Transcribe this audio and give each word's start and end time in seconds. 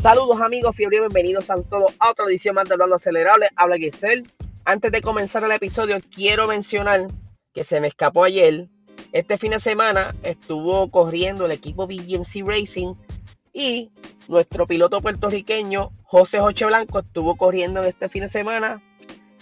Saludos 0.00 0.40
amigos, 0.40 0.76
fiebre, 0.76 1.00
bienvenidos 1.00 1.50
a 1.50 1.60
todos 1.60 1.92
a 1.98 2.10
otra 2.10 2.26
edición 2.26 2.54
más 2.54 2.68
de 2.68 2.74
Hablando 2.74 2.94
Acelerable. 2.94 3.48
Habla 3.56 3.78
Giselle. 3.78 4.22
Antes 4.64 4.92
de 4.92 5.02
comenzar 5.02 5.42
el 5.42 5.50
episodio, 5.50 5.98
quiero 6.14 6.46
mencionar 6.46 7.08
que 7.52 7.64
se 7.64 7.80
me 7.80 7.88
escapó 7.88 8.22
ayer. 8.22 8.68
Este 9.12 9.38
fin 9.38 9.50
de 9.50 9.58
semana 9.58 10.14
estuvo 10.22 10.88
corriendo 10.92 11.46
el 11.46 11.50
equipo 11.50 11.88
BGMC 11.88 12.46
Racing 12.46 12.94
y 13.52 13.90
nuestro 14.28 14.68
piloto 14.68 15.00
puertorriqueño 15.00 15.90
José 16.04 16.38
Joche 16.38 16.66
Blanco 16.66 17.00
estuvo 17.00 17.36
corriendo 17.36 17.82
en 17.82 17.88
este 17.88 18.08
fin 18.08 18.22
de 18.22 18.28
semana 18.28 18.80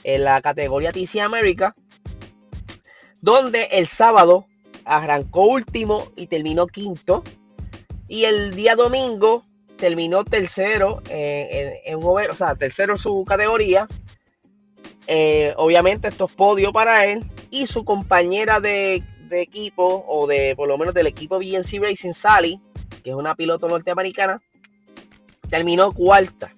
en 0.04 0.24
la 0.24 0.41
categoría 0.41 0.91
TC 0.91 1.20
América, 1.20 1.77
donde 3.20 3.65
el 3.73 3.87
sábado 3.87 4.46
arrancó 4.87 5.43
último 5.43 6.10
y 6.16 6.29
terminó 6.29 6.66
quinto. 6.66 7.24
Y 8.09 8.24
el 8.24 8.54
día 8.54 8.74
domingo 8.74 9.45
terminó 9.77 10.24
tercero 10.24 11.02
en, 11.09 11.74
en, 11.85 11.99
o 12.02 12.35
sea, 12.35 12.55
tercero 12.55 12.95
en 12.95 12.99
su 12.99 13.24
categoría. 13.27 13.87
Eh, 15.07 15.55
obviamente 15.57 16.09
esto 16.09 16.27
es 16.27 16.32
podio 16.32 16.73
para 16.73 17.07
él. 17.07 17.24
Y 17.51 17.66
su 17.66 17.85
compañera 17.85 18.60
de, 18.60 19.02
equipo, 19.30 20.04
o 20.09 20.27
de 20.27 20.54
por 20.57 20.69
lo 20.69 20.79
menos 20.79 20.95
del 20.95 21.07
equipo 21.07 21.38
BNC 21.38 21.80
Racing, 21.80 22.13
Sally, 22.13 22.60
que 23.04 23.10
es 23.10 23.16
una 23.16 23.35
piloto 23.35 23.69
norteamericana, 23.69 24.41
terminó 25.49 25.93
cuarta. 25.93 26.52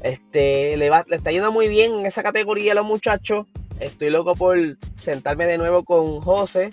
Este, 0.00 0.76
le, 0.76 0.90
le 0.90 1.16
está 1.16 1.32
yendo 1.32 1.50
muy 1.50 1.68
bien 1.68 2.00
en 2.00 2.06
esa 2.06 2.22
categoría 2.22 2.72
a 2.72 2.74
los 2.74 2.84
muchachos. 2.84 3.46
Estoy 3.80 4.10
loco 4.10 4.34
por 4.34 4.56
sentarme 5.00 5.46
de 5.46 5.58
nuevo 5.58 5.84
con 5.84 6.20
José 6.20 6.70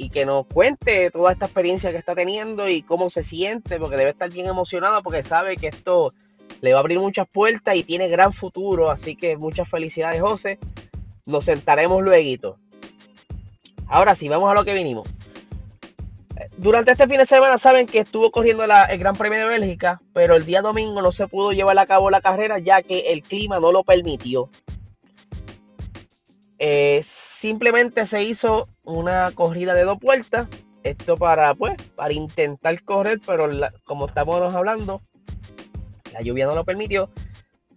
y 0.00 0.10
que 0.10 0.24
nos 0.24 0.46
cuente 0.46 1.10
toda 1.10 1.32
esta 1.32 1.46
experiencia 1.46 1.90
que 1.90 1.96
está 1.96 2.14
teniendo 2.14 2.68
y 2.68 2.82
cómo 2.82 3.10
se 3.10 3.24
siente, 3.24 3.80
porque 3.80 3.96
debe 3.96 4.10
estar 4.10 4.30
bien 4.30 4.46
emocionado 4.46 5.02
porque 5.02 5.24
sabe 5.24 5.56
que 5.56 5.66
esto 5.66 6.14
le 6.60 6.72
va 6.72 6.78
a 6.78 6.82
abrir 6.82 7.00
muchas 7.00 7.26
puertas 7.28 7.74
y 7.74 7.82
tiene 7.82 8.08
gran 8.08 8.32
futuro. 8.32 8.92
Así 8.92 9.16
que 9.16 9.36
muchas 9.36 9.68
felicidades, 9.68 10.22
José. 10.22 10.60
Nos 11.26 11.46
sentaremos 11.46 12.00
luego. 12.00 12.58
Ahora 13.88 14.14
sí, 14.14 14.28
vamos 14.28 14.48
a 14.48 14.54
lo 14.54 14.64
que 14.64 14.72
vinimos. 14.72 15.08
Durante 16.56 16.92
este 16.92 17.08
fin 17.08 17.18
de 17.18 17.26
semana 17.26 17.58
saben 17.58 17.86
que 17.86 17.98
estuvo 17.98 18.30
corriendo 18.30 18.62
el 18.62 18.98
Gran 18.98 19.16
Premio 19.16 19.40
de 19.40 19.46
Bélgica, 19.46 20.00
pero 20.12 20.36
el 20.36 20.46
día 20.46 20.62
domingo 20.62 21.02
no 21.02 21.10
se 21.10 21.26
pudo 21.26 21.50
llevar 21.50 21.76
a 21.76 21.86
cabo 21.86 22.08
la 22.08 22.20
carrera 22.20 22.60
ya 22.60 22.82
que 22.82 23.12
el 23.12 23.24
clima 23.24 23.58
no 23.58 23.72
lo 23.72 23.82
permitió. 23.82 24.48
Eh, 26.58 27.00
simplemente 27.04 28.04
se 28.06 28.22
hizo 28.22 28.68
una 28.84 29.30
corrida 29.32 29.74
de 29.74 29.84
dos 29.84 29.98
puertas. 29.98 30.48
Esto 30.82 31.16
para, 31.16 31.54
pues, 31.54 31.76
para 31.96 32.12
intentar 32.12 32.82
correr, 32.82 33.20
pero 33.24 33.48
como 33.84 34.06
estamos 34.06 34.54
hablando, 34.54 35.02
la 36.12 36.22
lluvia 36.22 36.46
no 36.46 36.54
lo 36.54 36.64
permitió. 36.64 37.10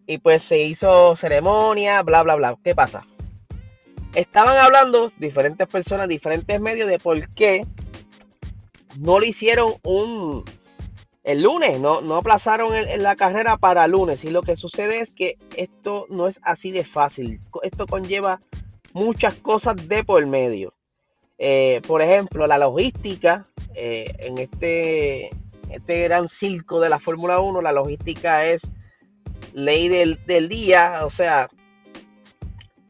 Y 0.07 0.17
pues 0.17 0.43
se 0.43 0.59
hizo 0.59 1.15
ceremonia, 1.15 2.01
bla, 2.03 2.23
bla, 2.23 2.35
bla. 2.35 2.57
¿Qué 2.63 2.75
pasa? 2.75 3.05
Estaban 4.13 4.57
hablando 4.57 5.11
diferentes 5.17 5.67
personas, 5.67 6.07
diferentes 6.07 6.59
medios 6.59 6.89
de 6.89 6.99
por 6.99 7.29
qué 7.29 7.65
no 8.99 9.19
le 9.19 9.27
hicieron 9.27 9.75
un 9.83 10.43
el 11.23 11.43
lunes, 11.43 11.79
no, 11.79 12.01
no 12.01 12.17
aplazaron 12.17 12.73
en 12.75 13.03
la 13.03 13.15
carrera 13.15 13.57
para 13.57 13.87
lunes. 13.87 14.23
Y 14.25 14.31
lo 14.31 14.41
que 14.41 14.55
sucede 14.55 14.99
es 14.99 15.11
que 15.11 15.37
esto 15.55 16.05
no 16.09 16.27
es 16.27 16.39
así 16.43 16.71
de 16.71 16.83
fácil. 16.83 17.39
Esto 17.61 17.85
conlleva 17.85 18.41
muchas 18.93 19.35
cosas 19.35 19.87
de 19.87 20.03
por 20.03 20.25
medio. 20.25 20.73
Eh, 21.37 21.81
por 21.87 22.01
ejemplo, 22.01 22.45
la 22.45 22.57
logística 22.57 23.47
eh, 23.73 24.13
en 24.19 24.37
este, 24.37 25.29
este 25.69 26.03
gran 26.03 26.27
circo 26.27 26.79
de 26.79 26.89
la 26.89 26.99
Fórmula 26.99 27.39
1, 27.39 27.61
la 27.61 27.71
logística 27.71 28.45
es 28.45 28.71
ley 29.53 29.87
del, 29.87 30.23
del, 30.25 30.49
día, 30.49 31.01
o 31.03 31.09
sea, 31.09 31.49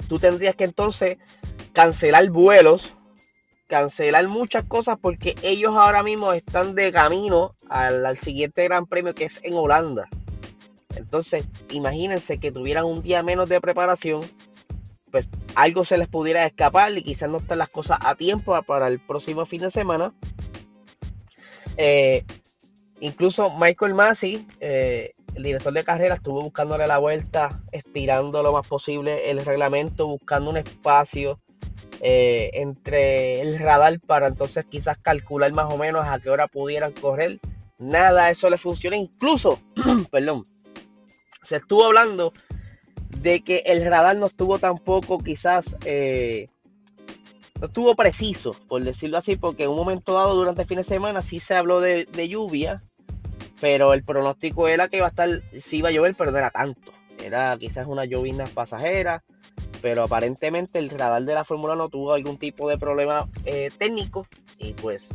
tú 0.08 0.20
tendrías 0.20 0.56
que 0.56 0.66
entonces 0.66 1.18
cancelar 1.72 2.30
vuelos, 2.30 2.94
cancelar 3.68 4.28
muchas 4.28 4.66
cosas 4.66 4.98
porque 5.02 5.36
ellos 5.42 5.74
ahora 5.76 6.04
mismo 6.04 6.34
están 6.34 6.76
de 6.76 6.92
camino 6.92 7.56
al, 7.70 8.06
al 8.06 8.18
siguiente 8.18 8.66
gran 8.66 8.86
premio 8.86 9.16
que 9.16 9.26
es 9.26 9.40
en 9.44 9.54
Holanda. 9.54 10.10
Entonces, 10.96 11.46
imagínense 11.70 12.38
que 12.38 12.52
tuvieran 12.52 12.84
un 12.84 13.02
día 13.02 13.24
menos 13.24 13.48
de 13.48 13.62
preparación 13.62 14.30
pues 15.12 15.28
algo 15.56 15.86
se 15.86 15.98
les 15.98 16.08
pudiera 16.08 16.46
escapar 16.46 16.98
y 16.98 17.04
quizás 17.04 17.30
no 17.30 17.38
estén 17.38 17.58
las 17.58 17.70
cosas 17.70 17.98
a 18.02 18.16
tiempo 18.16 18.60
para 18.64 18.88
el 18.88 19.00
próximo 19.00 19.46
fin 19.46 19.62
de 19.62 19.72
semana. 19.72 20.14
Eh, 21.78 22.24
incluso 23.00 23.50
Michael 23.58 23.94
Massey, 23.94 24.46
eh, 24.60 25.14
el 25.36 25.44
director 25.44 25.74
de 25.74 25.84
carrera, 25.84 26.16
estuvo 26.16 26.42
buscándole 26.42 26.88
la 26.88 26.98
vuelta, 26.98 27.62
estirando 27.72 28.44
lo 28.44 28.52
más 28.52 28.68
posible 28.68 29.30
el 29.30 29.44
reglamento, 29.46 30.08
buscando 30.08 30.50
un 30.50 30.58
espacio 30.58 31.40
eh, 32.02 32.50
entre 32.54 33.42
el 33.42 33.60
radar 33.60 34.00
para 34.00 34.28
entonces 34.28 34.66
quizás 34.68 34.98
calcular 34.98 35.52
más 35.52 35.72
o 35.72 35.78
menos 35.78 36.06
a 36.08 36.20
qué 36.20 36.30
hora 36.30 36.48
pudieran 36.48 36.94
correr. 36.94 37.40
Nada, 37.78 38.30
eso 38.30 38.50
le 38.50 38.58
funciona. 38.58 38.96
Incluso, 38.96 39.60
perdón, 40.12 40.46
se 41.44 41.58
estuvo 41.58 41.86
hablando 41.86 42.34
de 43.22 43.42
que 43.42 43.64
el 43.66 43.86
radar 43.86 44.18
no 44.18 44.26
estuvo 44.26 44.58
tampoco 44.58 45.20
quizás, 45.20 45.78
eh, 45.86 46.48
no 47.60 47.68
estuvo 47.68 47.96
preciso, 47.96 48.56
por 48.68 48.84
decirlo 48.84 49.18
así, 49.18 49.36
porque 49.36 49.66
en 49.66 49.70
un 49.70 49.76
momento 49.76 50.14
dado 50.14 50.34
durante 50.34 50.64
el 50.64 50.68
fin 50.68 50.78
de 50.78 50.84
semana 50.84 51.22
sí 51.22 51.40
se 51.40 51.56
habló 51.56 51.80
de, 51.80 52.08
lluvia, 52.28 52.82
pero 53.60 53.94
el 53.94 54.04
pronóstico 54.04 54.68
era 54.68 54.88
que 54.88 54.98
iba 54.98 55.06
a 55.06 55.10
estar, 55.10 55.30
sí 55.60 55.78
iba 55.78 55.90
a 55.90 55.92
llover, 55.92 56.16
pero 56.16 56.32
no 56.32 56.40
era 56.40 56.50
tanto. 56.50 56.92
Era 57.24 57.56
quizás 57.60 57.86
una 57.86 58.06
llovina 58.06 58.46
pasajera, 58.46 59.24
pero 59.84 60.04
aparentemente 60.04 60.80
el 60.80 60.90
radar 60.90 61.22
de 61.22 61.36
la 61.36 61.44
Fórmula 61.44 61.76
no 61.76 61.90
tuvo 61.90 62.14
algún 62.14 62.40
tipo 62.40 62.68
de 62.68 62.80
problema 62.80 63.30
eh, 63.46 63.70
técnico 63.78 64.26
y 64.58 64.74
pues 64.74 65.10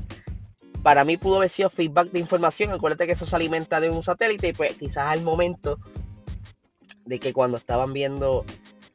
para 0.84 1.04
mí 1.04 1.16
pudo 1.16 1.38
haber 1.38 1.50
sido 1.50 1.68
feedback 1.68 2.12
de 2.12 2.20
información. 2.20 2.70
Acuérdate 2.70 3.06
que 3.06 3.14
eso 3.14 3.26
se 3.26 3.34
alimenta 3.34 3.80
de 3.80 3.90
un 3.90 4.04
satélite 4.04 4.46
y 4.46 4.52
pues 4.52 4.76
quizás 4.76 5.08
al 5.08 5.22
momento 5.22 5.80
de 7.06 7.18
que 7.18 7.32
cuando 7.32 7.56
estaban 7.56 7.92
viendo 7.92 8.44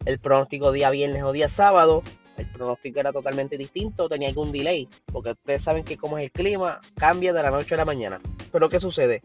el 0.05 0.19
pronóstico 0.19 0.71
día 0.71 0.89
viernes 0.89 1.23
o 1.23 1.31
día 1.31 1.49
sábado, 1.49 2.03
el 2.37 2.47
pronóstico 2.47 2.99
era 2.99 3.11
totalmente 3.11 3.57
distinto, 3.57 4.09
tenía 4.09 4.29
algún 4.29 4.51
delay, 4.51 4.87
porque 5.11 5.31
ustedes 5.31 5.63
saben 5.63 5.83
que 5.83 5.97
como 5.97 6.17
es 6.17 6.25
el 6.25 6.31
clima, 6.31 6.79
cambia 6.95 7.33
de 7.33 7.43
la 7.43 7.51
noche 7.51 7.75
a 7.75 7.77
la 7.77 7.85
mañana. 7.85 8.19
Pero 8.51 8.69
¿qué 8.69 8.79
sucede? 8.79 9.21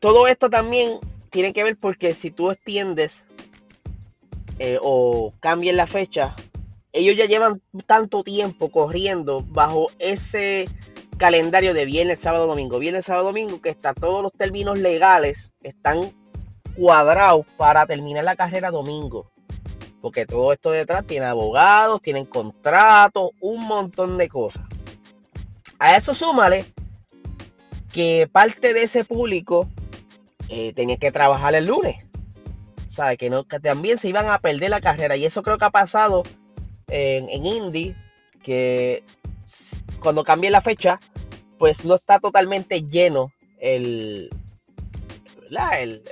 Todo 0.00 0.28
esto 0.28 0.48
también 0.48 0.98
tiene 1.30 1.52
que 1.52 1.64
ver 1.64 1.76
porque 1.76 2.14
si 2.14 2.30
tú 2.30 2.50
extiendes 2.50 3.24
eh, 4.58 4.78
o 4.80 5.32
cambias 5.40 5.74
la 5.74 5.86
fecha, 5.86 6.36
ellos 6.92 7.16
ya 7.16 7.26
llevan 7.26 7.60
tanto 7.86 8.22
tiempo 8.22 8.70
corriendo 8.70 9.44
bajo 9.48 9.90
ese 9.98 10.68
calendario 11.16 11.74
de 11.74 11.84
viernes, 11.84 12.20
sábado, 12.20 12.46
domingo, 12.46 12.78
viernes, 12.78 13.06
sábado, 13.06 13.26
domingo, 13.26 13.60
que 13.60 13.70
está 13.70 13.92
todos 13.92 14.22
los 14.22 14.32
términos 14.32 14.78
legales 14.78 15.52
están 15.62 16.12
cuadrado 16.78 17.44
para 17.56 17.86
terminar 17.86 18.24
la 18.24 18.36
carrera 18.36 18.70
domingo. 18.70 19.30
Porque 20.00 20.26
todo 20.26 20.52
esto 20.52 20.70
detrás 20.70 21.04
tiene 21.04 21.26
abogados, 21.26 22.00
tienen 22.00 22.24
contratos, 22.24 23.30
un 23.40 23.66
montón 23.66 24.16
de 24.16 24.28
cosas. 24.28 24.62
A 25.78 25.96
eso 25.96 26.14
súmale 26.14 26.64
que 27.92 28.28
parte 28.30 28.74
de 28.74 28.82
ese 28.82 29.04
público 29.04 29.68
eh, 30.48 30.72
tenía 30.74 30.96
que 30.96 31.10
trabajar 31.10 31.54
el 31.54 31.66
lunes. 31.66 31.96
¿Sabe? 32.88 33.16
Que, 33.16 33.28
no, 33.28 33.44
que 33.44 33.60
también 33.60 33.98
se 33.98 34.08
iban 34.08 34.28
a 34.28 34.38
perder 34.38 34.70
la 34.70 34.80
carrera. 34.80 35.16
Y 35.16 35.24
eso 35.24 35.42
creo 35.42 35.58
que 35.58 35.64
ha 35.64 35.70
pasado 35.70 36.22
en, 36.88 37.44
Indy. 37.44 37.94
Que 38.42 39.02
cuando 40.00 40.22
cambie 40.22 40.50
la 40.50 40.60
fecha, 40.60 41.00
pues 41.58 41.84
no 41.84 41.96
está 41.96 42.20
totalmente 42.20 42.82
lleno 42.82 43.32
el, 43.60 44.30
el, 45.50 46.02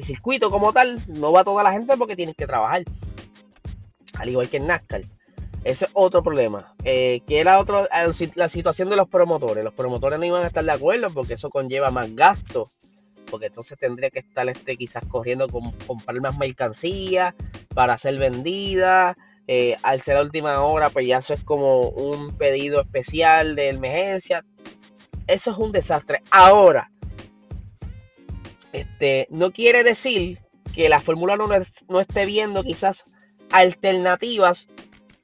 el 0.00 0.06
circuito 0.06 0.50
como 0.50 0.72
tal 0.72 0.98
no 1.08 1.30
va 1.30 1.44
toda 1.44 1.62
la 1.62 1.72
gente 1.72 1.94
porque 1.98 2.16
tienen 2.16 2.34
que 2.34 2.46
trabajar. 2.46 2.84
Al 4.14 4.28
igual 4.28 4.48
que 4.48 4.56
en 4.56 4.66
NASCAR. 4.66 5.02
Ese 5.62 5.84
es 5.84 5.90
otro 5.92 6.22
problema. 6.22 6.74
Eh, 6.84 7.20
que 7.26 7.38
era 7.38 7.60
otro, 7.60 7.84
eh, 7.84 8.30
la 8.34 8.48
situación 8.48 8.88
de 8.88 8.96
los 8.96 9.08
promotores. 9.08 9.62
Los 9.62 9.74
promotores 9.74 10.18
no 10.18 10.24
iban 10.24 10.42
a 10.42 10.46
estar 10.46 10.64
de 10.64 10.72
acuerdo 10.72 11.08
porque 11.10 11.34
eso 11.34 11.50
conlleva 11.50 11.90
más 11.90 12.14
gastos. 12.14 12.76
Porque 13.30 13.46
entonces 13.46 13.78
tendría 13.78 14.08
que 14.08 14.20
estar 14.20 14.48
este 14.48 14.76
quizás 14.76 15.04
corriendo 15.06 15.48
con 15.48 15.70
comprar 15.86 16.18
más 16.20 16.38
mercancía 16.38 17.34
para 17.74 17.98
ser 17.98 18.18
vendida. 18.18 19.18
Eh, 19.46 19.76
al 19.82 20.00
ser 20.00 20.14
la 20.14 20.22
última 20.22 20.62
hora, 20.62 20.88
pues 20.88 21.06
ya 21.06 21.18
eso 21.18 21.34
es 21.34 21.44
como 21.44 21.88
un 21.90 22.38
pedido 22.38 22.80
especial 22.80 23.54
de 23.54 23.68
emergencia. 23.68 24.46
Eso 25.26 25.50
es 25.50 25.58
un 25.58 25.72
desastre. 25.72 26.22
Ahora, 26.30 26.90
este, 28.72 29.26
no 29.30 29.50
quiere 29.50 29.84
decir 29.84 30.38
que 30.74 30.88
la 30.88 31.00
Fórmula 31.00 31.34
1 31.34 31.48
no, 31.88 32.00
esté 32.00 32.26
viendo 32.26 32.62
quizás 32.62 33.04
alternativas 33.50 34.68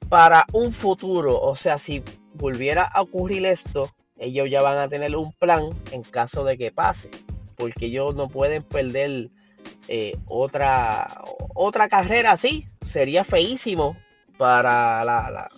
para 0.09 0.45
un 0.53 0.73
futuro. 0.73 1.39
O 1.39 1.55
sea, 1.55 1.77
si 1.77 2.03
volviera 2.33 2.83
a 2.83 3.01
ocurrir 3.01 3.45
esto, 3.45 3.93
ellos 4.17 4.49
ya 4.49 4.61
van 4.61 4.77
a 4.77 4.87
tener 4.87 5.15
un 5.15 5.31
plan 5.33 5.63
en 5.91 6.03
caso 6.03 6.43
de 6.43 6.57
que 6.57 6.71
pase. 6.71 7.09
porque 7.55 7.87
ellos 7.87 8.13
no 8.15 8.27
pueden 8.27 8.61
perder 8.61 9.29
eh, 9.87 10.15
otra, 10.27 11.23
otra 11.55 11.87
carrera 11.87 12.33
así. 12.33 12.67
Sería 12.85 13.23
feísimo 13.23 13.97
para 14.37 15.03
la, 15.03 15.49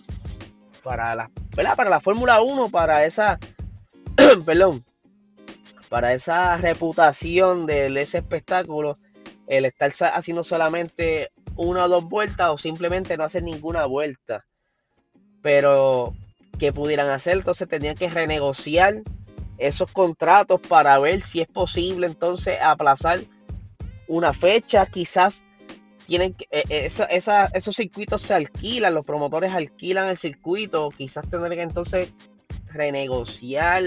para 0.82 1.14
la, 1.14 1.30
Para 1.76 1.90
la 1.90 2.00
Fórmula 2.00 2.40
1, 2.40 2.70
para 2.70 3.04
esa, 3.04 3.38
perdón, 4.46 4.84
para 5.90 6.12
esa 6.12 6.56
reputación 6.56 7.66
de 7.66 7.88
ese 8.00 8.18
espectáculo, 8.18 8.96
el 9.48 9.64
estar 9.64 9.92
haciendo 10.14 10.44
solamente 10.44 11.32
una 11.56 11.84
o 11.84 11.88
dos 11.88 12.04
vueltas 12.04 12.48
o 12.50 12.56
simplemente 12.56 13.16
no 13.16 13.24
hacer 13.24 13.42
ninguna 13.42 13.86
vuelta. 13.86 14.46
Pero 15.42 16.14
que 16.60 16.72
pudieran 16.72 17.10
hacer, 17.10 17.38
entonces 17.38 17.68
tenían 17.68 17.96
que 17.96 18.08
renegociar 18.08 19.02
esos 19.58 19.90
contratos 19.90 20.60
para 20.60 20.96
ver 21.00 21.20
si 21.20 21.40
es 21.40 21.48
posible 21.48 22.06
entonces 22.06 22.58
aplazar 22.62 23.20
una 24.06 24.32
fecha, 24.32 24.86
quizás 24.86 25.42
tienen 26.06 26.34
que, 26.34 26.44
eh, 26.52 26.62
eh, 26.68 26.88
esos 27.52 27.76
circuitos 27.76 28.22
se 28.22 28.34
alquilan, 28.34 28.94
los 28.94 29.04
promotores 29.04 29.52
alquilan 29.52 30.08
el 30.08 30.16
circuito, 30.16 30.88
quizás 30.96 31.28
tendrán 31.28 31.52
que 31.52 31.62
entonces 31.62 32.12
renegociar 32.66 33.82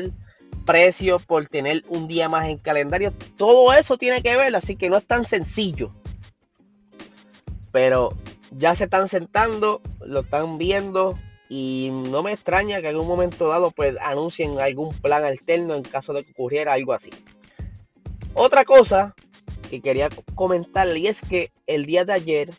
precios 0.65 1.23
por 1.25 1.47
tener 1.47 1.83
un 1.87 2.07
día 2.07 2.29
más 2.29 2.47
en 2.47 2.57
calendario. 2.57 3.13
Todo 3.37 3.73
eso 3.73 3.97
tiene 3.97 4.21
que 4.21 4.35
ver, 4.35 4.55
así 4.55 4.75
que 4.75 4.89
no 4.89 4.97
es 4.97 5.05
tan 5.05 5.23
sencillo. 5.23 5.91
Pero 7.71 8.13
ya 8.51 8.75
se 8.75 8.85
están 8.85 9.07
sentando, 9.07 9.81
lo 10.05 10.21
están 10.21 10.57
viendo 10.57 11.17
y 11.49 11.89
no 11.91 12.23
me 12.23 12.33
extraña 12.33 12.81
que 12.81 12.89
en 12.89 12.97
un 12.97 13.07
momento 13.07 13.47
dado 13.47 13.71
pues 13.71 13.95
anuncien 14.01 14.59
algún 14.59 14.93
plan 14.93 15.23
alterno 15.23 15.75
en 15.75 15.83
caso 15.83 16.13
de 16.13 16.23
que 16.23 16.31
ocurriera 16.31 16.73
algo 16.73 16.93
así. 16.93 17.11
Otra 18.33 18.65
cosa 18.65 19.13
que 19.69 19.81
quería 19.81 20.09
comentarle 20.35 20.99
y 20.99 21.07
es 21.07 21.21
que 21.21 21.51
el 21.67 21.85
día 21.85 22.05
de 22.05 22.13
ayer 22.13 22.53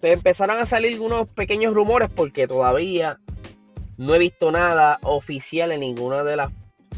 pues, 0.00 0.12
empezaron 0.12 0.58
a 0.58 0.66
salir 0.66 1.00
unos 1.00 1.28
pequeños 1.28 1.74
rumores 1.74 2.10
porque 2.14 2.46
todavía 2.46 3.18
no 3.96 4.14
he 4.14 4.18
visto 4.18 4.50
nada 4.52 4.98
oficial 5.02 5.72
en 5.72 5.80
ninguna 5.80 6.22
de 6.22 6.36
las 6.36 6.52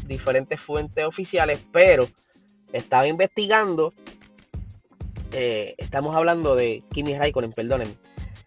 diferentes 0.09 0.59
fuentes 0.59 1.05
oficiales, 1.05 1.61
pero 1.71 2.09
estaba 2.73 3.07
investigando. 3.07 3.93
Eh, 5.31 5.75
estamos 5.77 6.15
hablando 6.15 6.55
de 6.55 6.83
Kimi 6.91 7.17
Raikkonen, 7.17 7.53
perdonen. 7.53 7.95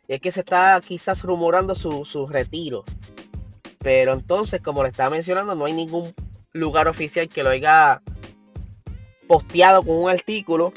Y 0.09 0.15
es 0.15 0.21
que 0.21 0.33
se 0.33 0.41
está 0.41 0.79
quizás 0.85 1.23
rumorando 1.23 1.75
su, 1.75 2.05
su 2.05 2.27
retiro. 2.27 2.85
Pero 3.79 4.13
entonces, 4.13 4.61
como 4.61 4.83
le 4.83 4.91
estaba 4.91 5.11
mencionando, 5.11 5.55
no 5.55 5.65
hay 5.65 5.73
ningún 5.73 6.13
lugar 6.53 6.89
oficial 6.89 7.29
que 7.29 7.43
lo 7.43 7.51
haya 7.51 8.03
posteado 9.27 9.83
con 9.83 9.97
un 9.97 10.11
artículo, 10.11 10.73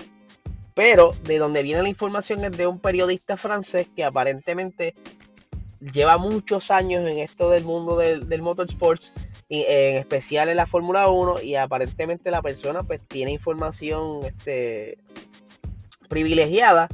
pero 0.73 1.13
de 1.23 1.37
donde 1.37 1.63
viene 1.63 1.83
la 1.83 1.89
información 1.89 2.45
es 2.45 2.51
de 2.51 2.67
un 2.67 2.79
periodista 2.79 3.37
francés 3.37 3.87
que 3.95 4.03
aparentemente 4.03 4.93
lleva 5.79 6.17
muchos 6.17 6.71
años 6.71 7.07
en 7.09 7.19
esto 7.19 7.49
del 7.49 7.63
mundo 7.63 7.97
del, 7.97 8.27
del 8.29 8.41
motorsports, 8.41 9.11
en 9.49 9.97
especial 9.97 10.49
en 10.49 10.57
la 10.57 10.65
Fórmula 10.65 11.07
1, 11.07 11.41
y 11.41 11.55
aparentemente 11.55 12.31
la 12.31 12.41
persona 12.41 12.83
pues 12.83 12.99
tiene 13.07 13.31
información 13.31 14.25
este, 14.25 14.97
privilegiada 16.09 16.87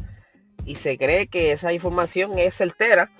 y 0.66 0.76
se 0.76 0.98
cree 0.98 1.28
que 1.28 1.52
esa 1.52 1.74
información 1.74 2.38
es 2.38 2.56
certera 2.56 3.12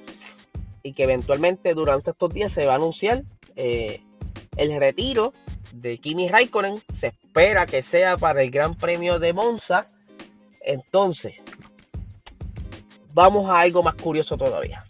y 0.84 0.94
que 0.94 1.04
eventualmente 1.04 1.74
durante 1.74 2.12
estos 2.12 2.34
días 2.34 2.52
se 2.52 2.66
va 2.66 2.74
a 2.74 2.76
anunciar 2.76 3.24
eh, 3.56 4.04
el 4.58 4.80
retiro 4.80 5.34
de 5.74 5.98
Kimi 5.98 6.28
Raikkonen. 6.28 6.82
Se 6.94 7.08
espera 7.08 7.66
que 7.66 7.84
sea 7.84 8.18
para 8.18 8.42
el 8.42 8.52
Gran 8.52 8.76
Premio 8.76 9.20
de 9.20 9.34
Monza. 9.34 9.88
Entonces, 10.62 11.36
vamos 13.14 13.50
a 13.50 13.60
algo 13.60 13.84
más 13.84 13.96
curioso 13.96 14.38
todavía. 14.38 14.86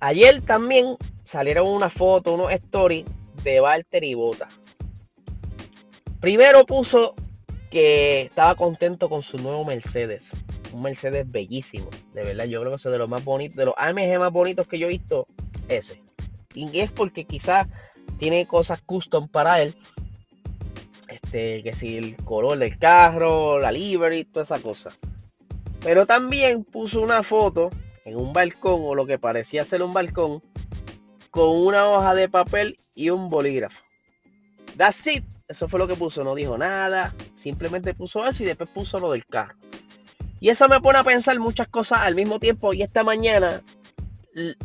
Ayer 0.00 0.42
también 0.42 0.96
salieron 1.26 1.68
una 1.68 1.90
foto, 1.90 2.34
unos 2.34 2.52
stories 2.52 3.04
de 3.42 3.60
Valtteri 3.60 4.14
Bota. 4.14 4.48
Primero 6.20 6.64
puso 6.64 7.14
que 7.68 8.22
estaba 8.22 8.54
contento 8.54 9.08
con 9.08 9.22
su 9.22 9.36
nuevo 9.38 9.64
Mercedes. 9.64 10.30
Un 10.72 10.82
Mercedes 10.82 11.30
bellísimo, 11.30 11.90
de 12.14 12.22
verdad. 12.22 12.44
Yo 12.44 12.60
creo 12.60 12.70
que 12.70 12.76
es 12.76 12.82
de 12.84 12.98
los 12.98 13.08
más 13.08 13.24
bonitos, 13.24 13.56
de 13.56 13.66
los 13.66 13.74
AMG 13.76 14.18
más 14.18 14.32
bonitos 14.32 14.66
que 14.68 14.78
yo 14.78 14.86
he 14.86 14.90
visto, 14.90 15.26
ese. 15.68 16.00
Y 16.54 16.78
es 16.78 16.92
porque 16.92 17.24
quizás 17.24 17.66
tiene 18.18 18.46
cosas 18.46 18.80
custom 18.82 19.28
para 19.28 19.60
él. 19.62 19.74
Este, 21.08 21.62
que 21.62 21.74
si 21.74 21.96
el 21.96 22.16
color 22.24 22.58
del 22.58 22.78
carro, 22.78 23.58
la 23.58 23.72
livery, 23.72 24.24
toda 24.24 24.44
esa 24.44 24.60
cosa. 24.60 24.92
Pero 25.82 26.06
también 26.06 26.64
puso 26.64 27.00
una 27.00 27.22
foto 27.22 27.70
en 28.04 28.16
un 28.16 28.32
balcón, 28.32 28.80
o 28.84 28.94
lo 28.94 29.06
que 29.06 29.18
parecía 29.18 29.64
ser 29.64 29.82
un 29.82 29.92
balcón, 29.92 30.42
con 31.36 31.50
una 31.50 31.86
hoja 31.86 32.14
de 32.14 32.30
papel 32.30 32.78
y 32.94 33.10
un 33.10 33.28
bolígrafo. 33.28 33.82
That's 34.78 35.06
it. 35.06 35.22
Eso 35.46 35.68
fue 35.68 35.78
lo 35.78 35.86
que 35.86 35.94
puso. 35.94 36.24
No 36.24 36.34
dijo 36.34 36.56
nada. 36.56 37.14
Simplemente 37.34 37.92
puso 37.92 38.26
eso 38.26 38.42
y 38.42 38.46
después 38.46 38.70
puso 38.70 38.98
lo 38.98 39.12
del 39.12 39.26
carro. 39.26 39.54
Y 40.40 40.48
eso 40.48 40.66
me 40.66 40.80
pone 40.80 40.98
a 40.98 41.04
pensar 41.04 41.38
muchas 41.38 41.68
cosas 41.68 41.98
al 41.98 42.14
mismo 42.14 42.40
tiempo. 42.40 42.72
Y 42.72 42.80
esta 42.80 43.04
mañana 43.04 43.62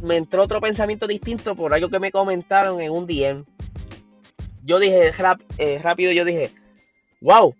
me 0.02 0.16
entró 0.16 0.44
otro 0.44 0.62
pensamiento 0.62 1.08
distinto 1.08 1.58
por 1.58 1.74
algo 1.74 1.90
que 1.90 2.00
me 2.00 2.10
comentaron 2.10 2.80
en 2.80 2.94
un 2.94 3.06
DM. 3.06 3.44
Yo 4.64 4.80
dije 4.80 5.12
eh, 5.58 5.80
rápido, 5.84 6.14
yo 6.14 6.24
dije, 6.24 6.54
wow, 7.20 7.54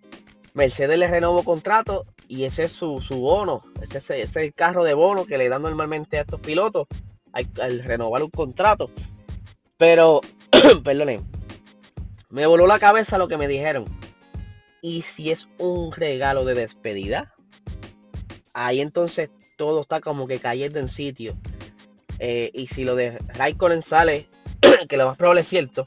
Mercedes 0.54 0.98
le 0.98 1.06
renovó 1.06 1.44
contrato 1.44 2.06
y 2.28 2.44
ese 2.44 2.64
es 2.64 2.72
su, 2.72 2.98
bono. 3.10 3.62
Ese, 3.82 4.22
es 4.22 4.36
el 4.36 4.54
carro 4.54 4.84
de 4.84 4.94
bono 4.94 5.26
que 5.26 5.36
le 5.36 5.50
dan 5.50 5.60
normalmente 5.60 6.16
a 6.16 6.22
estos 6.22 6.40
pilotos 6.40 6.88
al, 7.32 7.82
renovar 7.82 8.22
un 8.22 8.30
contrato. 8.30 8.90
Pero, 9.76 10.20
perdonen, 10.84 11.24
me 12.30 12.46
voló 12.46 12.66
la 12.66 12.78
cabeza 12.78 13.18
lo 13.18 13.28
que 13.28 13.36
me 13.36 13.48
dijeron. 13.48 13.84
¿Y 14.80 15.02
si 15.02 15.30
es 15.30 15.48
un 15.58 15.92
regalo 15.92 16.44
de 16.44 16.54
despedida? 16.54 17.34
Ahí 18.54 18.80
entonces 18.80 19.30
todo 19.56 19.82
está 19.82 20.00
como 20.00 20.26
que 20.26 20.38
cayendo 20.38 20.78
en 20.78 20.88
sitio. 20.88 21.36
Eh, 22.18 22.50
y 22.54 22.66
si 22.66 22.84
lo 22.84 22.94
de 22.94 23.18
Raikkonen 23.34 23.82
sale, 23.82 24.28
que 24.88 24.96
lo 24.96 25.06
más 25.06 25.16
probable 25.16 25.40
es 25.42 25.48
cierto, 25.48 25.84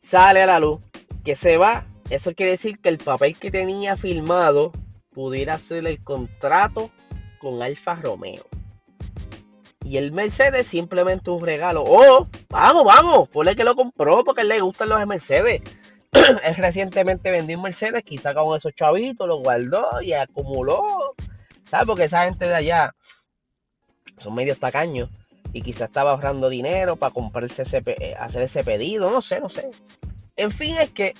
sale 0.00 0.42
a 0.42 0.46
la 0.46 0.60
luz, 0.60 0.80
que 1.24 1.34
se 1.34 1.56
va, 1.56 1.86
eso 2.10 2.34
quiere 2.34 2.52
decir 2.52 2.78
que 2.78 2.88
el 2.88 2.98
papel 2.98 3.36
que 3.36 3.50
tenía 3.50 3.96
filmado 3.96 4.72
pudiera 5.12 5.58
ser 5.58 5.86
el 5.86 6.02
contrato 6.04 6.90
con 7.38 7.62
Alfa 7.62 7.94
Romeo. 7.94 8.44
Y 9.86 9.98
el 9.98 10.10
Mercedes 10.10 10.66
simplemente 10.66 11.30
un 11.30 11.40
regalo. 11.40 11.84
Oh, 11.86 12.26
vamos, 12.48 12.84
vamos, 12.84 13.28
ponle 13.28 13.54
que 13.54 13.62
lo 13.62 13.76
compró 13.76 14.24
porque 14.24 14.42
le 14.42 14.60
gustan 14.60 14.88
los 14.88 15.06
Mercedes. 15.06 15.62
él 16.12 16.54
recientemente 16.56 17.30
vendió 17.30 17.56
un 17.56 17.62
Mercedes, 17.62 18.02
quizá 18.02 18.34
con 18.34 18.56
esos 18.56 18.74
chavitos, 18.74 19.28
lo 19.28 19.38
guardó 19.38 20.02
y 20.02 20.12
acumuló. 20.12 21.14
¿Sabes? 21.64 21.86
Porque 21.86 22.04
esa 22.04 22.24
gente 22.24 22.48
de 22.48 22.54
allá 22.56 22.96
son 24.16 24.34
medios 24.34 24.58
tacaños 24.58 25.08
y 25.52 25.62
quizá 25.62 25.84
estaba 25.84 26.10
ahorrando 26.10 26.48
dinero 26.48 26.96
para 26.96 27.14
comprarse 27.14 27.62
ese, 27.62 27.80
eh, 27.86 28.16
hacer 28.18 28.42
ese 28.42 28.64
pedido, 28.64 29.10
no 29.10 29.20
sé, 29.20 29.38
no 29.38 29.48
sé. 29.48 29.70
En 30.34 30.50
fin, 30.50 30.76
es 30.78 30.90
que 30.90 31.14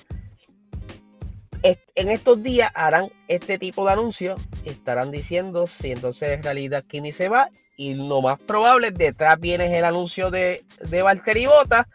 en 1.63 2.09
estos 2.09 2.41
días 2.43 2.71
harán 2.75 3.11
este 3.27 3.57
tipo 3.57 3.85
de 3.85 3.93
anuncios, 3.93 4.39
estarán 4.65 5.11
diciendo 5.11 5.67
si 5.67 5.91
entonces 5.91 6.31
en 6.31 6.43
realidad 6.43 6.83
Kimi 6.87 7.11
se 7.11 7.29
va 7.29 7.49
y 7.75 7.95
lo 7.95 8.21
más 8.21 8.39
probable 8.39 8.91
detrás 8.91 9.39
viene 9.39 9.77
el 9.77 9.85
anuncio 9.85 10.29
de, 10.31 10.63
de 10.81 11.01
Valtteri 11.01 11.47
Bota 11.47 11.85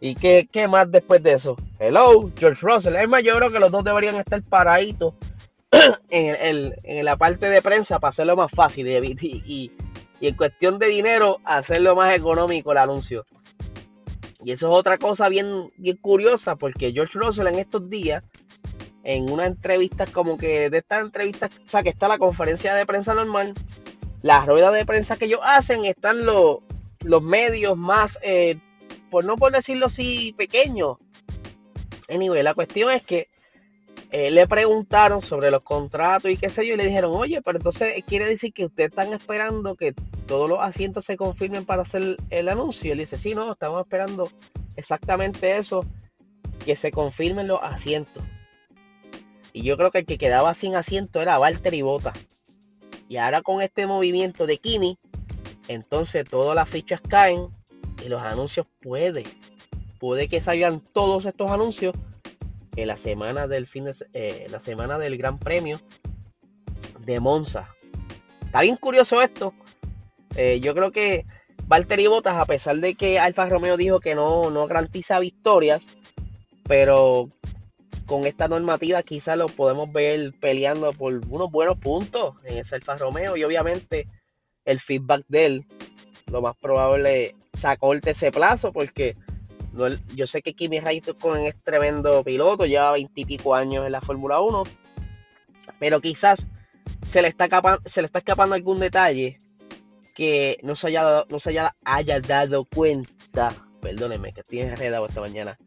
y 0.00 0.14
qué, 0.16 0.68
más 0.68 0.90
después 0.90 1.22
de 1.22 1.34
eso. 1.34 1.56
Hello, 1.78 2.30
George 2.36 2.60
Russell. 2.60 2.96
Es 2.96 3.08
más, 3.08 3.22
yo 3.22 3.36
creo 3.36 3.50
que 3.50 3.58
los 3.58 3.70
dos 3.70 3.84
deberían 3.84 4.16
estar 4.16 4.42
paraditos 4.42 5.14
en, 6.10 6.74
en, 6.82 7.04
la 7.04 7.16
parte 7.16 7.48
de 7.48 7.62
prensa 7.62 7.98
para 7.98 8.10
hacerlo 8.10 8.36
más 8.36 8.50
fácil 8.50 8.86
y, 8.86 9.16
y, 9.20 9.72
y 10.20 10.28
en 10.28 10.36
cuestión 10.36 10.78
de 10.78 10.88
dinero 10.88 11.40
hacerlo 11.44 11.96
más 11.96 12.14
económico 12.14 12.72
el 12.72 12.78
anuncio. 12.78 13.24
Y 14.44 14.52
eso 14.52 14.68
es 14.68 14.74
otra 14.74 14.98
cosa 14.98 15.30
bien, 15.30 15.70
bien 15.78 15.96
curiosa 15.96 16.54
porque 16.56 16.92
George 16.92 17.18
Russell 17.18 17.46
en 17.46 17.58
estos 17.58 17.88
días 17.88 18.22
en 19.04 19.30
una 19.30 19.46
entrevista 19.46 20.06
como 20.06 20.36
que 20.36 20.70
de 20.70 20.78
estas 20.78 21.02
entrevistas, 21.02 21.50
o 21.66 21.70
sea, 21.70 21.82
que 21.82 21.90
está 21.90 22.08
la 22.08 22.18
conferencia 22.18 22.74
de 22.74 22.86
prensa 22.86 23.14
normal, 23.14 23.54
la 24.22 24.44
rueda 24.44 24.70
de 24.72 24.86
prensa 24.86 25.16
que 25.16 25.26
ellos 25.26 25.40
hacen, 25.44 25.84
están 25.84 26.24
los, 26.24 26.58
los 27.04 27.22
medios 27.22 27.76
más, 27.76 28.18
eh, 28.22 28.58
por 29.10 29.24
no 29.24 29.36
por 29.36 29.52
decirlo 29.52 29.86
así, 29.86 30.34
pequeños. 30.36 30.96
Anyway, 32.08 32.42
la 32.42 32.54
cuestión 32.54 32.90
es 32.90 33.04
que 33.04 33.28
eh, 34.10 34.30
le 34.30 34.46
preguntaron 34.46 35.20
sobre 35.20 35.50
los 35.50 35.62
contratos 35.62 36.30
y 36.30 36.38
qué 36.38 36.48
sé 36.48 36.66
yo, 36.66 36.74
y 36.74 36.76
le 36.78 36.86
dijeron, 36.86 37.12
oye, 37.14 37.42
pero 37.42 37.58
entonces 37.58 38.02
quiere 38.06 38.26
decir 38.26 38.54
que 38.54 38.64
ustedes 38.64 38.90
están 38.90 39.12
esperando 39.12 39.74
que 39.74 39.92
todos 40.26 40.48
los 40.48 40.60
asientos 40.60 41.04
se 41.04 41.16
confirmen 41.16 41.66
para 41.66 41.82
hacer 41.82 42.16
el 42.30 42.48
anuncio. 42.48 42.92
Él 42.92 42.98
dice, 43.00 43.18
sí, 43.18 43.34
no, 43.34 43.52
estamos 43.52 43.82
esperando 43.82 44.30
exactamente 44.76 45.58
eso 45.58 45.84
que 46.64 46.76
se 46.76 46.90
confirmen 46.90 47.48
los 47.48 47.60
asientos. 47.62 48.24
Y 49.54 49.62
yo 49.62 49.76
creo 49.76 49.92
que 49.92 49.98
el 49.98 50.04
que 50.04 50.18
quedaba 50.18 50.52
sin 50.52 50.74
asiento 50.74 51.22
era 51.22 51.38
Walter 51.38 51.72
y 51.74 51.82
Bota. 51.82 52.12
Y 53.08 53.18
ahora 53.18 53.40
con 53.40 53.62
este 53.62 53.86
movimiento 53.86 54.46
de 54.46 54.58
Kimi, 54.58 54.98
entonces 55.68 56.28
todas 56.28 56.56
las 56.56 56.68
fichas 56.68 57.00
caen 57.00 57.46
y 58.04 58.08
los 58.08 58.20
anuncios 58.20 58.66
puede, 58.82 59.22
puede 60.00 60.28
que 60.28 60.40
salgan 60.40 60.80
todos 60.92 61.24
estos 61.24 61.52
anuncios 61.52 61.94
en 62.74 62.88
la 62.88 62.96
semana 62.96 63.46
del 63.46 63.68
fin 63.68 63.84
de 63.84 63.94
eh, 64.12 64.48
la 64.50 64.58
semana 64.58 64.98
del 64.98 65.16
Gran 65.16 65.38
Premio 65.38 65.80
de 66.98 67.20
Monza. 67.20 67.68
Está 68.44 68.62
bien 68.62 68.76
curioso 68.76 69.22
esto. 69.22 69.54
Eh, 70.34 70.58
yo 70.58 70.74
creo 70.74 70.90
que 70.90 71.26
Valtteri 71.68 72.08
Bottas, 72.08 72.34
a 72.34 72.44
pesar 72.44 72.76
de 72.78 72.96
que 72.96 73.20
Alfa 73.20 73.48
Romeo 73.48 73.76
dijo 73.76 74.00
que 74.00 74.16
no, 74.16 74.50
no 74.50 74.66
garantiza 74.66 75.20
victorias, 75.20 75.86
pero 76.64 77.30
con 78.06 78.26
esta 78.26 78.48
normativa 78.48 79.02
quizás 79.02 79.36
lo 79.36 79.46
podemos 79.46 79.92
ver 79.92 80.32
peleando 80.40 80.92
por 80.92 81.14
unos 81.28 81.50
buenos 81.50 81.78
puntos 81.78 82.34
en 82.44 82.58
ese 82.58 82.76
Alfa 82.76 82.96
Romeo 82.96 83.36
y 83.36 83.44
obviamente 83.44 84.06
el 84.64 84.80
feedback 84.80 85.24
de 85.28 85.46
él, 85.46 85.66
lo 86.30 86.40
más 86.40 86.56
probable 86.56 87.34
sacó 87.52 87.94
ese 87.94 88.32
plazo 88.32 88.72
porque 88.72 89.16
yo 90.14 90.26
sé 90.26 90.42
que 90.42 90.54
Kimi 90.54 90.80
Raikkonen 90.80 91.46
es 91.46 91.60
tremendo 91.62 92.22
piloto, 92.22 92.64
lleva 92.64 92.92
veintipico 92.92 93.54
años 93.54 93.84
en 93.86 93.92
la 93.92 94.00
Fórmula 94.00 94.40
1, 94.40 94.62
pero 95.78 96.00
quizás 96.00 96.46
se 97.06 97.22
le 97.22 97.28
está 97.28 97.44
escapando, 97.44 97.82
se 97.84 98.00
le 98.00 98.06
está 98.06 98.20
escapando 98.20 98.54
algún 98.54 98.78
detalle 98.78 99.38
que 100.14 100.58
no 100.62 100.76
se 100.76 100.88
haya, 100.88 101.24
no 101.28 101.38
se 101.38 101.50
haya, 101.50 101.74
haya 101.84 102.20
dado 102.20 102.64
cuenta. 102.64 103.52
Perdónenme 103.80 104.32
que 104.32 104.40
estoy 104.40 104.60
enredado 104.60 105.06
esta 105.06 105.20
mañana. 105.20 105.58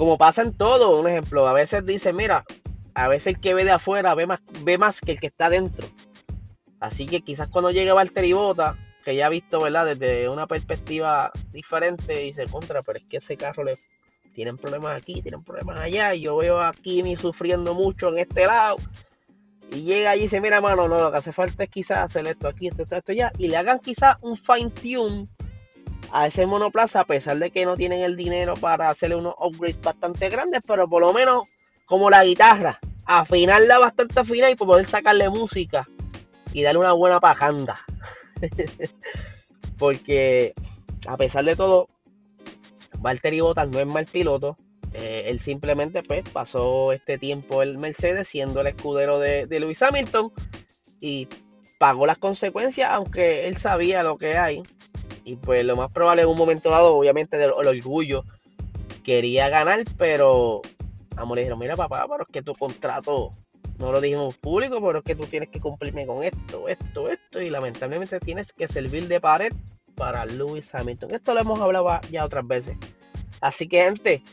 Como 0.00 0.16
pasa 0.16 0.40
en 0.40 0.54
todo, 0.54 0.98
un 0.98 1.06
ejemplo, 1.06 1.46
a 1.46 1.52
veces 1.52 1.84
dice, 1.84 2.14
mira, 2.14 2.46
a 2.94 3.06
veces 3.06 3.34
el 3.34 3.38
que 3.38 3.52
ve 3.52 3.66
de 3.66 3.72
afuera 3.72 4.14
ve 4.14 4.26
más, 4.26 4.40
ve 4.62 4.78
más 4.78 4.98
que 4.98 5.12
el 5.12 5.20
que 5.20 5.26
está 5.26 5.50
dentro. 5.50 5.86
Así 6.80 7.04
que 7.04 7.20
quizás 7.20 7.48
cuando 7.48 7.70
llegue 7.70 7.92
Valtteri 7.92 8.32
Bota, 8.32 8.78
que 9.04 9.14
ya 9.14 9.26
ha 9.26 9.28
visto, 9.28 9.60
¿verdad? 9.60 9.94
Desde 9.94 10.30
una 10.30 10.46
perspectiva 10.46 11.30
diferente, 11.52 12.14
dice, 12.14 12.46
contra, 12.46 12.80
pero 12.80 12.98
es 12.98 13.04
que 13.04 13.18
ese 13.18 13.36
carro 13.36 13.62
le 13.62 13.74
tienen 14.34 14.56
problemas 14.56 14.96
aquí, 14.96 15.20
tienen 15.20 15.44
problemas 15.44 15.78
allá, 15.78 16.14
y 16.14 16.22
yo 16.22 16.34
veo 16.38 16.62
a 16.62 16.72
Kimi 16.72 17.16
sufriendo 17.16 17.74
mucho 17.74 18.08
en 18.08 18.20
este 18.20 18.46
lado. 18.46 18.78
Y 19.70 19.82
llega 19.82 20.12
allí 20.12 20.22
y 20.22 20.24
dice, 20.24 20.40
mira, 20.40 20.62
mano, 20.62 20.88
no, 20.88 20.98
lo 20.98 21.12
que 21.12 21.18
hace 21.18 21.32
falta 21.32 21.64
es 21.64 21.68
quizás 21.68 21.98
hacer 21.98 22.26
esto 22.26 22.48
aquí, 22.48 22.68
esto, 22.68 22.84
esto, 22.84 22.96
esto 22.96 23.12
ya. 23.12 23.32
Y 23.36 23.48
le 23.48 23.58
hagan 23.58 23.80
quizás 23.80 24.16
un 24.22 24.34
fine 24.34 24.70
tune 24.70 25.28
a 26.12 26.26
ese 26.26 26.46
monoplaza, 26.46 27.00
a 27.00 27.04
pesar 27.04 27.38
de 27.38 27.50
que 27.50 27.64
no 27.64 27.76
tienen 27.76 28.00
el 28.00 28.16
dinero 28.16 28.54
para 28.54 28.90
hacerle 28.90 29.16
unos 29.16 29.34
upgrades 29.38 29.80
bastante 29.80 30.28
grandes, 30.28 30.60
pero 30.66 30.88
por 30.88 31.02
lo 31.02 31.12
menos 31.12 31.48
como 31.86 32.10
la 32.10 32.24
guitarra, 32.24 32.78
afinarla 33.04 33.78
bastante 33.78 34.24
fina 34.24 34.50
y 34.50 34.54
poder 34.54 34.86
sacarle 34.86 35.28
música 35.28 35.86
y 36.52 36.62
darle 36.62 36.80
una 36.80 36.92
buena 36.92 37.20
pajanda. 37.20 37.80
Porque 39.78 40.54
a 41.06 41.16
pesar 41.16 41.44
de 41.44 41.56
todo, 41.56 41.88
Valtteri 42.98 43.40
Bottas 43.40 43.68
no 43.68 43.80
es 43.80 43.86
mal 43.86 44.06
piloto. 44.06 44.56
Eh, 44.92 45.24
él 45.26 45.40
simplemente 45.40 46.02
pues, 46.02 46.28
pasó 46.30 46.92
este 46.92 47.16
tiempo 47.16 47.62
el 47.62 47.78
Mercedes 47.78 48.28
siendo 48.28 48.60
el 48.60 48.66
escudero 48.66 49.18
de, 49.18 49.46
de 49.46 49.60
Lewis 49.60 49.82
Hamilton 49.82 50.32
y 51.00 51.28
pagó 51.78 52.06
las 52.06 52.18
consecuencias, 52.18 52.90
aunque 52.90 53.48
él 53.48 53.56
sabía 53.56 54.02
lo 54.02 54.18
que 54.18 54.36
hay. 54.36 54.62
Y 55.30 55.36
pues 55.36 55.64
lo 55.64 55.76
más 55.76 55.92
probable 55.92 56.22
en 56.22 56.28
un 56.28 56.36
momento 56.36 56.70
dado, 56.70 56.96
obviamente, 56.96 57.36
del 57.36 57.52
orgullo, 57.52 58.24
quería 59.04 59.48
ganar, 59.48 59.84
pero 59.96 60.60
amor 61.16 61.36
le 61.36 61.42
dijeron, 61.42 61.60
mira 61.60 61.76
papá, 61.76 62.04
pero 62.10 62.24
es 62.24 62.28
que 62.32 62.42
tu 62.42 62.52
contrato 62.52 63.30
no 63.78 63.92
lo 63.92 64.00
dijimos 64.00 64.36
público, 64.38 64.84
pero 64.84 64.98
es 64.98 65.04
que 65.04 65.14
tú 65.14 65.26
tienes 65.26 65.48
que 65.48 65.60
cumplirme 65.60 66.04
con 66.04 66.24
esto, 66.24 66.66
esto, 66.66 67.08
esto, 67.08 67.40
y 67.40 67.48
lamentablemente 67.48 68.18
tienes 68.18 68.52
que 68.52 68.66
servir 68.66 69.06
de 69.06 69.20
pared 69.20 69.52
para 69.94 70.26
Lewis 70.26 70.74
Hamilton. 70.74 71.14
Esto 71.14 71.32
lo 71.32 71.42
hemos 71.42 71.60
hablado 71.60 71.88
ya 72.10 72.24
otras 72.24 72.44
veces. 72.44 72.76
Así 73.40 73.68
que, 73.68 73.84
gente, 73.84 74.24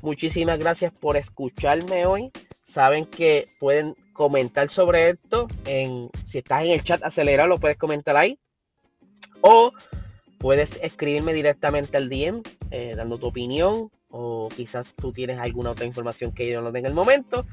muchísimas 0.00 0.58
gracias 0.58 0.90
por 0.90 1.18
escucharme 1.18 2.06
hoy. 2.06 2.32
Saben 2.62 3.04
que 3.04 3.44
pueden 3.60 3.94
comentar 4.14 4.70
sobre 4.70 5.10
esto. 5.10 5.48
En, 5.66 6.08
si 6.24 6.38
estás 6.38 6.64
en 6.64 6.70
el 6.70 6.82
chat 6.82 7.02
acelerado, 7.04 7.46
lo 7.46 7.60
puedes 7.60 7.76
comentar 7.76 8.16
ahí. 8.16 8.38
O 9.42 9.70
puedes 10.38 10.78
escribirme 10.82 11.32
directamente 11.32 11.96
al 11.96 12.08
DM 12.08 12.42
eh, 12.70 12.94
dando 12.96 13.18
tu 13.18 13.26
opinión. 13.26 13.90
O 14.08 14.48
quizás 14.54 14.86
tú 14.94 15.12
tienes 15.12 15.38
alguna 15.38 15.70
otra 15.70 15.84
información 15.84 16.32
que 16.32 16.50
yo 16.50 16.62
no 16.62 16.72
tenga 16.72 16.88
en 16.88 16.92
el 16.92 16.94
momento. 16.94 17.46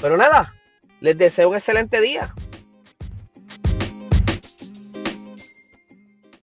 Pero 0.00 0.16
nada, 0.16 0.54
les 1.00 1.16
deseo 1.16 1.50
un 1.50 1.54
excelente 1.54 2.00
día. 2.00 2.34